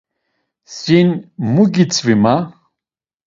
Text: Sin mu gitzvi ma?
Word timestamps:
Sin 0.77 1.09
mu 1.51 1.63
gitzvi 1.73 2.15
ma? 2.23 2.35